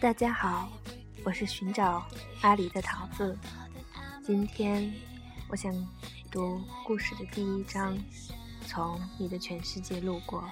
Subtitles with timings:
[0.00, 0.66] 大家好，
[1.24, 2.02] 我是寻找
[2.40, 3.36] 阿里的桃子。
[4.24, 4.90] 今天
[5.46, 5.70] 我想
[6.30, 7.98] 读故事的第一章，
[8.66, 10.42] 从你的全世界路过。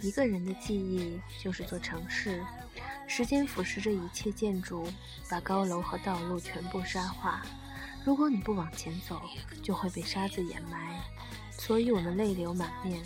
[0.00, 2.42] 一个人的记忆就是座城市，
[3.06, 4.90] 时间腐蚀着一切建筑，
[5.28, 7.42] 把高楼和道路全部沙化。
[8.02, 9.20] 如果你不往前走，
[9.62, 10.98] 就会被沙子掩埋。
[11.50, 12.98] 所以我们泪流满面，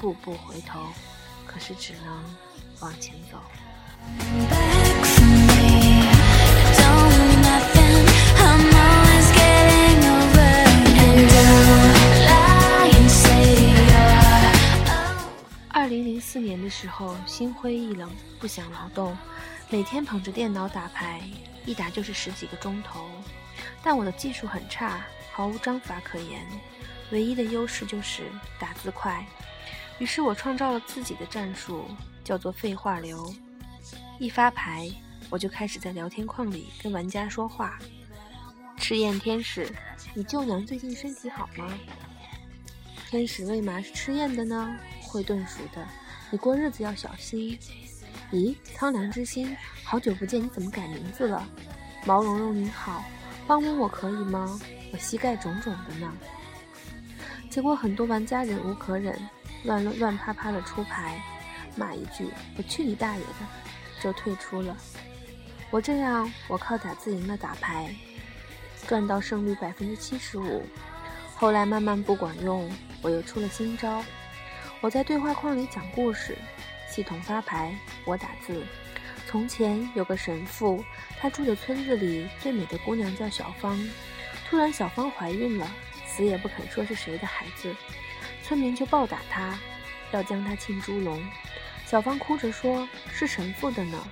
[0.00, 0.84] 步步回头，
[1.46, 2.36] 可是只能
[2.80, 3.40] 往前走。
[16.40, 19.16] 年的时候，心灰意冷，不想劳动，
[19.68, 21.20] 每天捧着电脑打牌，
[21.64, 23.08] 一打就是十几个钟头。
[23.82, 26.46] 但我的技术很差，毫无章法可言，
[27.10, 28.24] 唯一的优势就是
[28.58, 29.24] 打字快。
[29.98, 31.86] 于是我创造了自己的战术，
[32.24, 33.34] 叫做废话流。
[34.18, 34.90] 一发牌，
[35.28, 37.78] 我就开始在聊天框里跟玩家说话。
[38.76, 39.70] 赤焰天使，
[40.14, 41.72] 你舅娘最近身体好吗？
[43.10, 44.76] 天使为嘛是赤焰的呢？
[45.02, 45.86] 会炖熟的，
[46.30, 47.58] 你过日子要小心。
[48.32, 51.44] 咦，苍凉之心，好久不见，你怎么改名字了？
[52.06, 53.04] 毛茸茸你好，
[53.46, 54.60] 帮帮我可以吗？
[54.92, 56.12] 我膝盖肿肿的呢。
[57.50, 59.18] 结果很多玩家忍无可忍，
[59.64, 61.20] 乱乱啪啪的出牌，
[61.74, 63.46] 骂一句“我去你大爷的”，
[64.00, 64.76] 就退出了。
[65.70, 67.92] 我这样，我靠打字赢了打牌，
[68.86, 70.62] 赚到胜率百分之七十五。
[71.34, 72.70] 后来慢慢不管用，
[73.02, 74.04] 我又出了新招。
[74.82, 76.38] 我在对话框里讲故事，
[76.88, 77.74] 系统发牌，
[78.06, 78.64] 我打字。
[79.26, 80.82] 从前有个神父，
[81.18, 83.78] 他住的村子里最美的姑娘叫小芳。
[84.48, 85.70] 突然小芳怀孕了，
[86.06, 87.76] 死也不肯说是谁的孩子，
[88.42, 89.58] 村民就暴打她，
[90.12, 91.22] 要将她浸猪笼。
[91.84, 94.02] 小芳哭着说：“是神父的呢。”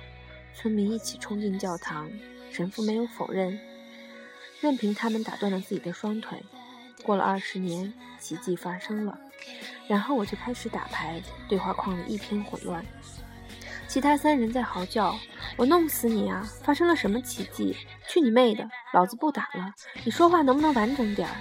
[0.53, 2.11] 村民一起冲进教堂，
[2.51, 3.59] 神父没有否认，
[4.61, 6.43] 任凭他们打断了自己的双腿。
[7.03, 9.17] 过了二十年，奇迹发生了。
[9.87, 12.85] 然后我就开始打牌，对话框里一片混乱。
[13.87, 15.17] 其他三人在嚎叫
[15.57, 16.47] ：“我弄死你啊！
[16.61, 17.75] 发生了什么奇迹？
[18.07, 18.69] 去你妹的！
[18.93, 19.73] 老子不打了！
[20.03, 21.35] 你说话能不能完整点儿？”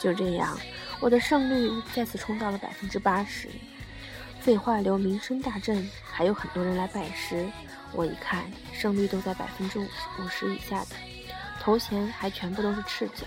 [0.00, 0.58] 就这样，
[1.00, 3.48] 我的胜率再次冲到了百分之八十。
[4.40, 7.46] 废话流名声大振，还有很多人来拜师。
[7.92, 10.96] 我一看，胜率都在百分之五十五十以下的，
[11.60, 13.26] 头衔还全部都是赤脚，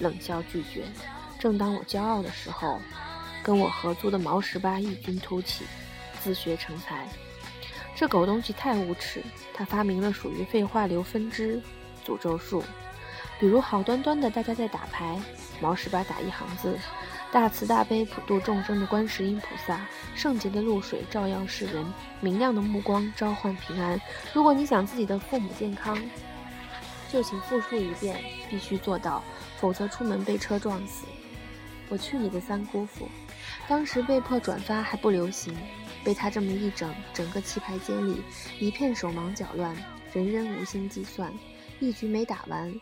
[0.00, 0.82] 冷笑拒绝。
[1.38, 2.80] 正当我骄傲的时候。
[3.42, 5.64] 跟我合租的毛十八异军突起，
[6.20, 7.08] 自学成才。
[7.96, 9.22] 这狗东西太无耻，
[9.54, 11.60] 他发明了属于废话流分支
[12.04, 12.62] 诅咒术。
[13.38, 15.18] 比如好端端的大家在打牌，
[15.58, 16.78] 毛十八打一行字：
[17.32, 21.82] 大慈大悲普度众生的观世音菩萨，圣洁的露水照耀世人，
[22.20, 23.98] 明亮的目光召唤平安。
[24.34, 25.98] 如果你想自己的父母健康，
[27.12, 29.22] 就请复述一遍，必须做到，
[29.58, 31.04] 否则出门被车撞死。
[31.88, 33.08] 我去你的三姑父！
[33.68, 35.52] 当时被迫转发还不流行，
[36.04, 38.22] 被他这么一整，整个棋牌间里
[38.60, 39.76] 一片手忙脚乱，
[40.12, 41.32] 人人无心计算。
[41.80, 42.72] 一局没打完，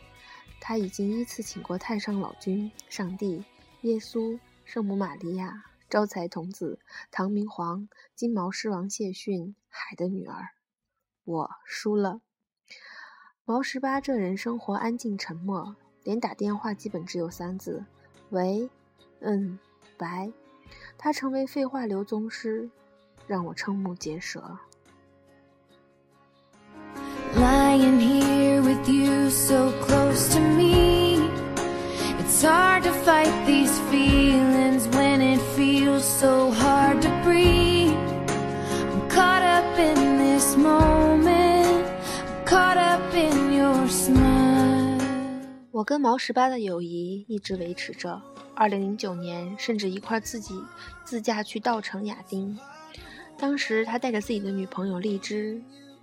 [0.60, 3.42] 他已经依次请过太上老君、上帝、
[3.82, 6.78] 耶稣、圣母玛利亚、招财童子、
[7.10, 10.50] 唐明皇、金毛狮王谢逊、海的女儿。
[11.24, 12.20] 我输了。
[13.48, 17.82] 毛十八这人生活安静沉默，连打电话基本只有三字：
[18.28, 18.68] 喂，
[19.20, 19.58] 嗯，
[19.96, 20.30] 白。
[20.98, 22.68] 他成为废话流宗师，
[23.26, 24.58] 让我瞠目结舌。
[45.78, 48.20] 我跟毛十八的友谊一直维持着。
[48.52, 50.60] 二零零九年，甚至一块自己
[51.04, 52.58] 自驾去稻城亚丁。
[53.38, 55.62] 当时他带着自己的女朋友荔枝，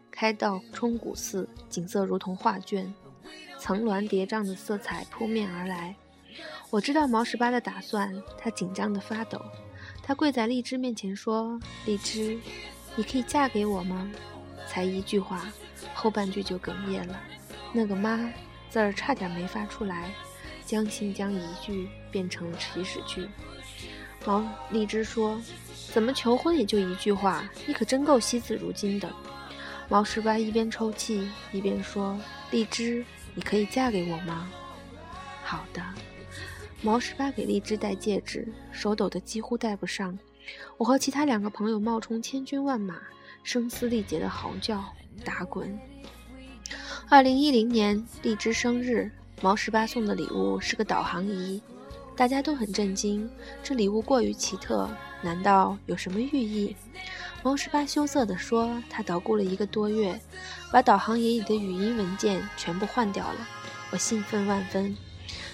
[0.09, 2.93] 开到冲古寺，景色如同画卷，
[3.59, 5.93] 层峦叠嶂的色彩扑面而来。
[6.69, 9.41] 我知道毛十八的打算，他紧张的发抖。
[10.01, 12.39] 他跪在荔枝面前说：“荔枝，
[12.95, 14.09] 你可以嫁给我吗？”
[14.69, 15.51] 才一句话，
[15.93, 17.19] 后半句就哽咽了，
[17.73, 18.31] 那个“妈”
[18.69, 20.09] 字儿差点没发出来。
[20.65, 23.29] 将信将疑句变成了祈使句。
[24.25, 25.39] 毛荔枝说
[25.93, 27.47] ：“怎么求婚也就一句话？
[27.67, 29.07] 你可真够惜字如金的。”
[29.87, 32.19] 毛十八一边抽泣一边说
[32.49, 34.49] ：“荔枝，你可以嫁给我吗？”
[35.45, 35.83] 好的。
[36.81, 40.17] 毛十八给荔枝戴戒指，手抖得几乎戴不上。
[40.77, 42.99] 我和其他两个朋友冒充千军万马，
[43.43, 44.83] 声嘶力竭的嚎叫、
[45.23, 45.79] 打滚。
[47.07, 51.61] 二零一零年荔枝生日，毛十八送的礼物是个导航仪，
[52.15, 53.29] 大家都很震惊，
[53.63, 54.89] 这礼物过于奇特，
[55.21, 56.75] 难道有什么寓意？
[57.43, 60.19] 毛十八羞涩地说：“他捣鼓了一个多月，
[60.71, 63.47] 把导航仪里的语音文件全部换掉了。”
[63.91, 64.97] 我兴奋万分，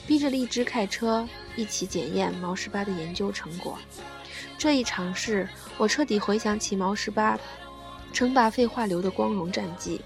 [0.07, 1.27] 逼着荔枝开车
[1.57, 3.77] 一起检验毛十八的研究成果。
[4.57, 7.38] 这一尝试，我彻底回想起毛十八
[8.13, 10.00] 称霸废话流的光荣战绩。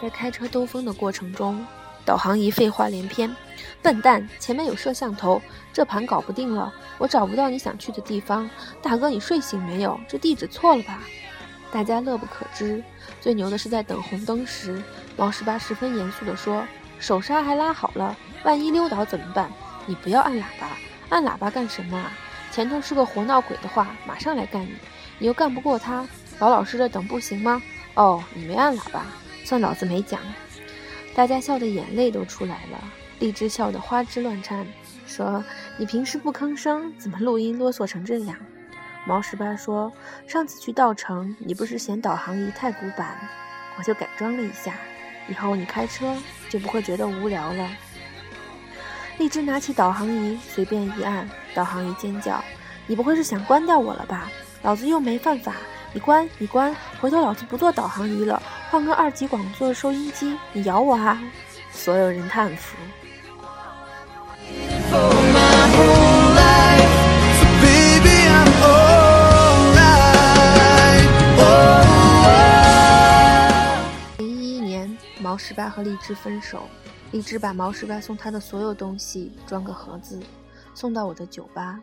[0.00, 1.64] 在开车兜风的过程中，
[2.04, 3.34] 导航仪废话连篇
[3.82, 5.40] ：“笨蛋，前面有摄像头，
[5.72, 8.48] 这盘搞不定了。”我找不到你想去的地方，
[8.80, 10.00] 大哥，你睡醒没有？
[10.08, 11.00] 这地址错了吧？
[11.70, 12.82] 大家乐不可支。
[13.20, 14.82] 最牛的是在等红灯时，
[15.16, 16.66] 毛十八十分严肃地说
[16.98, 19.50] ：“手刹还拉好了，万一溜倒怎么办？
[19.84, 20.68] 你不要按喇叭，
[21.10, 22.12] 按喇叭干什么啊？
[22.50, 24.74] 前头是个活闹鬼的话，马上来干你。
[25.18, 26.06] 你又干不过他，
[26.38, 27.60] 老老实实等不行吗？
[27.94, 29.04] 哦，你没按喇叭，
[29.46, 30.20] 算老子没讲。”
[31.14, 32.84] 大家笑得眼泪都出来了，
[33.20, 34.66] 荔枝笑得花枝乱颤。
[35.06, 35.42] 说
[35.78, 38.36] 你平时不吭声，怎么录音啰嗦成这样？
[39.06, 39.90] 毛十八说，
[40.26, 43.16] 上次去稻城，你不是嫌导航仪太古板，
[43.78, 44.74] 我就改装了一下，
[45.28, 46.14] 以后你开车
[46.50, 47.70] 就不会觉得无聊了。
[49.18, 52.44] 荔枝拿起导航仪，随便一按，导航仪尖叫
[52.86, 54.28] ：“你不会是想关掉我了吧？
[54.62, 55.54] 老子又没犯法，
[55.94, 61.22] 你关你关，回头老子不做导航仪了，换个二级广做收音机，你咬我啊！”
[61.70, 62.76] 所有人叹服。
[74.18, 76.68] 零一一年，毛十八和荔枝分手，
[77.12, 80.20] 荔枝把毛十八送他的所有东西装个盒子，
[80.74, 81.78] 送到我的酒吧。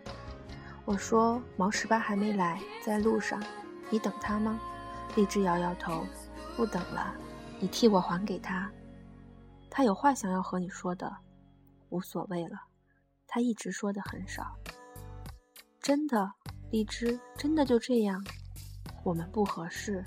[0.85, 3.41] 我说毛十八还没来，在路上，
[3.89, 4.59] 你等他吗？
[5.15, 6.05] 荔枝摇摇头，
[6.55, 7.13] 不等了，
[7.59, 8.71] 你替我还给他，
[9.69, 11.11] 他有话想要和你说的，
[11.89, 12.57] 无所谓了。
[13.27, 14.55] 他一直说的很少，
[15.81, 16.31] 真的，
[16.69, 18.23] 荔枝，真的就这样，
[19.03, 20.03] 我们不合适，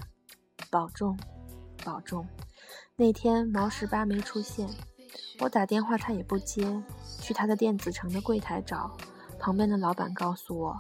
[0.71, 1.19] 保重，
[1.85, 2.25] 保重。
[2.95, 4.69] 那天毛十八没出现，
[5.41, 6.81] 我打电话他也不接，
[7.21, 8.97] 去他的电子城的柜台找，
[9.41, 10.77] 旁边的老板告诉我，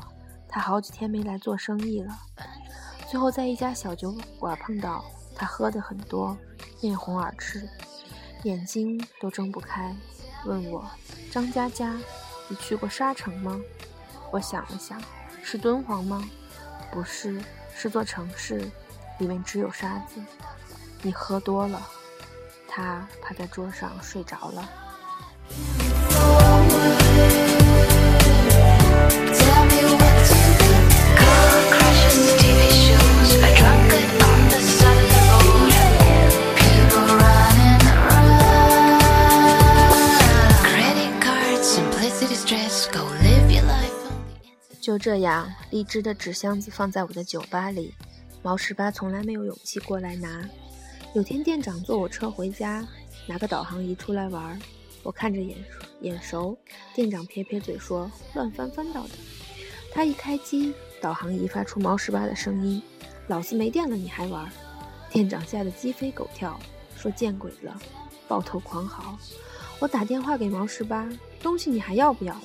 [0.48, 2.14] 他好几天没来做生意了。
[3.10, 5.04] 最后在一家小酒馆碰到
[5.36, 6.36] 他，喝的很多，
[6.80, 7.68] 面红耳赤，
[8.44, 9.94] 眼睛都睁不开，
[10.44, 10.84] 问我
[11.30, 11.94] 张佳佳。
[12.48, 13.60] 你去过沙城吗？
[14.30, 15.00] 我想了想，
[15.42, 16.28] 是敦煌吗？
[16.92, 17.40] 不是，
[17.74, 18.70] 是座城市，
[19.18, 20.20] 里面只有沙子。
[21.02, 21.80] 你喝多了。
[22.68, 24.68] 他趴在桌上睡着了。
[44.86, 47.92] 就这样，荔枝的纸箱子放在我的酒吧里。
[48.40, 50.48] 毛十八从来没有勇气过来拿。
[51.12, 52.86] 有天店长坐我车回家，
[53.26, 54.56] 拿个导航仪出来玩，
[55.02, 55.58] 我看着眼
[56.02, 56.56] 眼熟。
[56.94, 59.10] 店长撇撇嘴说：“乱翻翻到的。”
[59.92, 62.80] 他一开机，导航仪发出毛十八的声音
[63.26, 64.48] ：“老子没电了，你还玩？”
[65.10, 66.60] 店长吓得鸡飞狗跳，
[66.96, 67.76] 说：“见鬼了！”
[68.28, 69.18] 抱头狂嚎。
[69.80, 71.10] 我打电话给毛十八
[71.42, 72.40] ：“东西你还要不要？”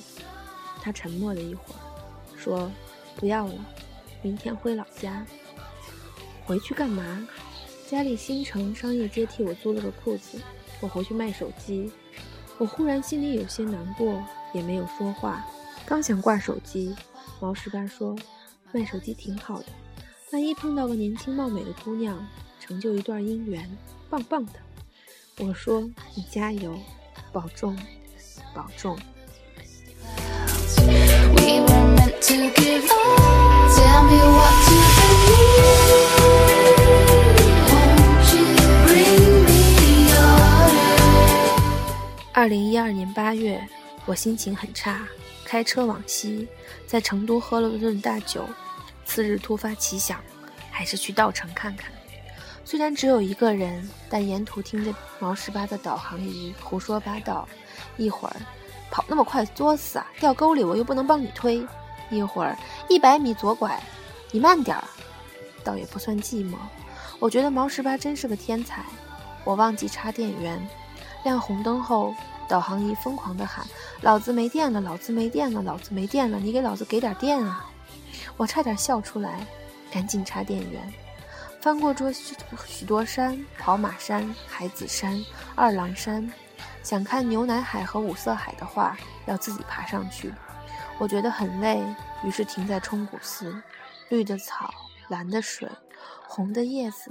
[0.82, 1.81] 他沉默了一会儿。
[2.42, 2.70] 说
[3.16, 3.54] 不要了，
[4.20, 5.24] 明天回老家。
[6.44, 7.28] 回去干嘛？
[7.88, 10.40] 家里新城商业街替我租了个铺子，
[10.80, 11.92] 我回去卖手机。
[12.58, 15.46] 我忽然心里有些难过，也没有说话。
[15.86, 16.96] 刚想挂手机，
[17.40, 18.16] 毛十八说
[18.72, 19.66] ：“卖手机挺好的，
[20.32, 22.26] 万一碰到个年轻貌美的姑娘，
[22.58, 23.70] 成就一段姻缘，
[24.10, 24.52] 棒棒的。”
[25.38, 25.82] 我说
[26.16, 26.76] ：“你加油，
[27.32, 27.76] 保重，
[28.52, 28.98] 保重。”
[42.32, 43.60] 二零一二年八月，
[44.06, 45.00] 我心情很差，
[45.44, 46.46] 开车往西，
[46.86, 48.48] 在成都喝了顿大酒。
[49.04, 50.20] 次日突发奇想，
[50.70, 51.90] 还是去稻城看看。
[52.64, 57.48] 虽然只有一个人，但沿途听着毛十八的导航仪胡说八道，
[57.96, 58.36] 一会儿。
[58.92, 60.06] 跑那么快作死啊！
[60.20, 61.66] 掉沟里我又不能帮你推。
[62.12, 62.56] 一会儿
[62.88, 63.82] 一百米左拐，
[64.30, 64.84] 你慢点儿。
[65.64, 66.56] 倒也不算寂寞，
[67.18, 68.84] 我觉得毛十八真是个天才。
[69.44, 70.68] 我忘记插电源，
[71.24, 72.14] 亮红灯后，
[72.48, 73.64] 导航仪疯狂地喊
[74.02, 74.80] ：“老子没电了！
[74.80, 75.62] 老子没电了！
[75.62, 76.38] 老子没电了！
[76.38, 77.64] 你给老子给点电啊！”
[78.36, 79.46] 我差点笑出来，
[79.90, 80.92] 赶紧插电源。
[81.60, 86.30] 翻过这许多山：跑马山、海子山、二郎山。
[86.82, 90.32] 想看牛奶海和五色海的话，要自己爬上去。
[91.02, 91.82] 我觉得很累，
[92.22, 93.60] 于是停在冲古寺。
[94.08, 94.72] 绿的草，
[95.08, 95.68] 蓝的水，
[96.28, 97.10] 红的叶子，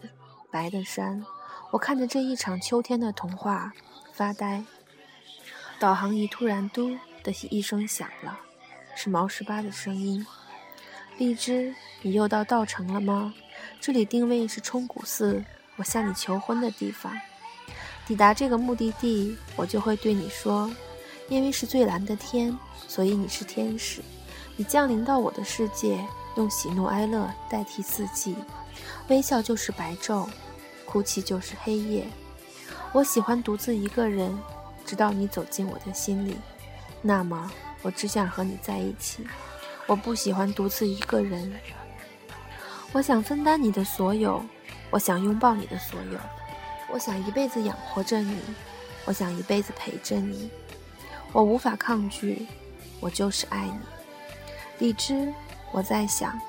[0.50, 1.26] 白的山。
[1.72, 3.74] 我看着这一场秋天的童话，
[4.14, 4.64] 发呆。
[5.78, 8.40] 导航仪突然“嘟”的一声响了，
[8.96, 10.26] 是毛十八的声音。
[11.18, 13.34] 荔枝，你又到稻城了吗？
[13.82, 15.44] 这里定位是冲古寺，
[15.76, 17.12] 我向你求婚的地方。
[18.08, 20.72] 抵达这个目的地，我就会对你说：
[21.32, 22.60] 因为是最蓝的天，
[22.90, 24.02] 所以你是天使。
[24.58, 28.36] 你降临到我的世界，用喜怒哀乐代替四季，
[29.08, 30.28] 微笑就是白昼。
[30.86, 32.06] 哭泣就是黑夜。
[32.92, 34.38] 我喜欢独自一个人，
[34.86, 36.36] 直到你走进我的心里。
[37.02, 37.50] 那么，
[37.82, 39.26] 我只想和你在一起。
[39.88, 41.58] 我不喜欢独自一个人。
[42.92, 44.44] 我想分担你的所有，
[44.90, 46.20] 我想拥抱你的所有，
[46.92, 48.38] 我想一辈子养活着你，
[49.06, 50.50] 我想一辈子陪着你。
[51.32, 52.46] 我无法抗拒，
[53.00, 53.80] 我就是爱你。
[54.80, 55.34] 荔枝，
[55.72, 56.40] 我在想，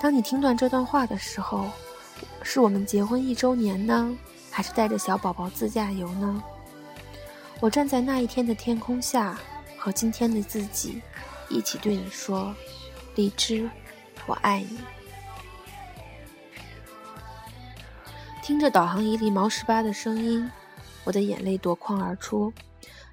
[0.00, 1.66] 当你听断这段话的时候。
[2.42, 4.16] 是我们结婚一周年呢，
[4.50, 6.42] 还是带着小宝宝自驾游呢？
[7.60, 9.38] 我站在那一天的天空下，
[9.76, 11.00] 和今天的自己
[11.48, 12.54] 一起对你说
[13.14, 13.68] ：“荔枝，
[14.26, 14.78] 我爱你。”
[18.42, 20.50] 听着导航仪里毛十八的声音，
[21.04, 22.52] 我的眼泪夺眶而出。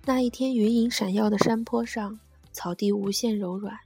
[0.07, 2.19] 那一天，云影闪耀的山坡上，
[2.51, 3.79] 草地无限柔软。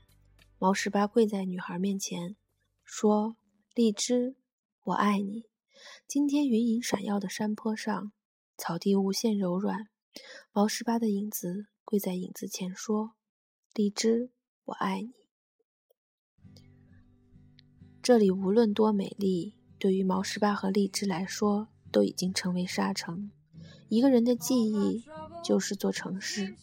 [0.58, 2.36] 毛十八跪在女孩面前，
[2.84, 3.36] 说
[3.74, 4.36] ：“荔枝。”
[4.84, 5.44] 我爱你。
[6.06, 8.12] 今天云影闪耀的山坡上，
[8.58, 9.88] 草地无限柔软。
[10.52, 13.12] 毛十八的影子跪在影子前说
[13.72, 14.30] ：“荔枝，
[14.66, 15.14] 我爱你。”
[18.02, 23.30] 这里无论多美丽，对于毛十八和荔枝来说，都已经成为沙城。
[23.88, 25.02] 一个人的记忆
[25.42, 26.54] 就是座城市，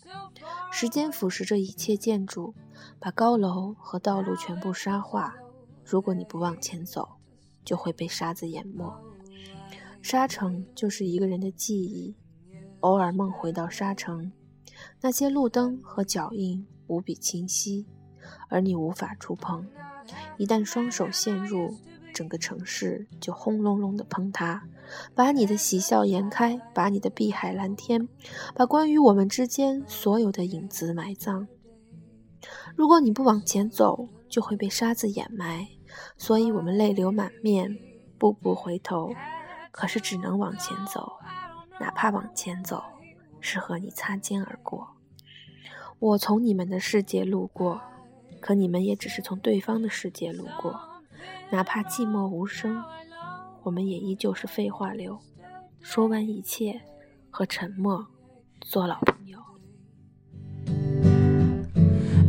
[0.72, 2.54] 时间腐蚀着一切建筑，
[3.00, 5.36] 把高楼和道路全部沙化。
[5.84, 7.18] 如果你不往前走，
[7.64, 8.94] 就会被沙子淹没。
[10.02, 12.16] 沙城就是一个人的记忆，
[12.82, 14.32] 偶尔梦回到沙城，
[15.02, 17.88] 那些路灯和脚印无比清晰，
[18.50, 19.68] 而你无法触碰。
[20.38, 21.76] 一旦双手陷入，
[22.18, 24.64] 整个城市就轰隆隆的崩塌，
[25.14, 28.10] 把你的喜笑颜开，把你的碧海蓝天，
[28.56, 31.48] 把关于我们之间所有的影子埋葬。
[32.76, 35.68] 如果你不往前走，就会被沙子掩埋。
[36.18, 37.78] 所以我们泪流满面，
[38.18, 39.14] 步步回头，
[39.70, 41.20] 可是只能往前走，
[41.80, 42.82] 哪怕往前走
[43.40, 44.88] 是和你擦肩而过。
[46.00, 47.80] 我从你们的世界路过，
[48.42, 50.97] 可你们也只是从对方的世界路过。
[51.52, 52.84] 哪怕寂寞无声，
[53.64, 55.20] 我们也依旧是废话流，
[55.82, 56.82] 说完一切，
[57.30, 58.06] 和沉默
[58.62, 59.38] 做老朋友。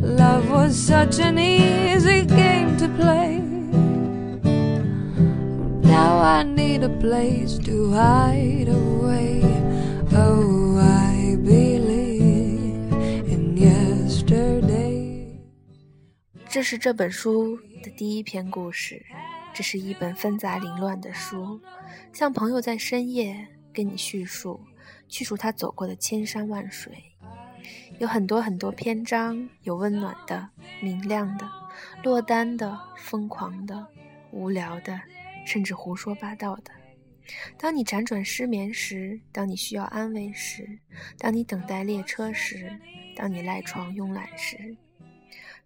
[0.01, 3.41] Love was such an easy game to play.
[5.83, 9.43] Now I need a place to hide away.
[10.15, 12.93] Oh, I believe
[13.27, 14.88] in yesterday.
[16.51, 19.05] 这是这本书的第一篇故事。
[19.53, 21.61] 这是一本纷杂凌乱的书，
[22.13, 24.59] 像朋友在深夜跟你叙述，
[25.09, 26.93] 叙述他走过的千山万水。
[27.99, 30.49] 有很多很多篇章，有温暖的、
[30.81, 31.47] 明亮的、
[32.03, 33.87] 落单的、疯狂的、
[34.31, 34.99] 无聊的，
[35.45, 36.71] 甚至胡说八道的。
[37.59, 40.79] 当你辗转失眠时，当你需要安慰时，
[41.19, 42.73] 当你等待列车时，
[43.15, 44.75] 当你赖床慵懒时，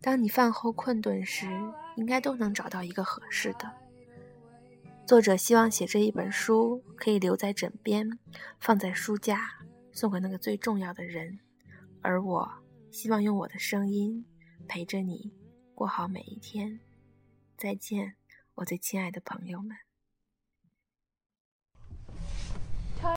[0.03, 1.47] 当你饭后困顿时，
[1.95, 3.71] 应该都能找到一个合适的。
[5.07, 8.19] 作者希望写这一本书可以留在枕边，
[8.59, 9.49] 放在书架，
[9.93, 11.39] 送给那个最重要的人。
[12.01, 12.53] 而我
[12.91, 14.25] 希望用我的声音
[14.67, 15.33] 陪着你
[15.73, 16.81] 过好每一天。
[17.57, 18.15] 再见，
[18.57, 19.77] 我最亲爱的朋友们。